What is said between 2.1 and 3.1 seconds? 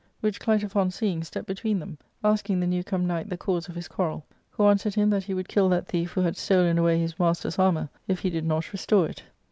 asking the newcome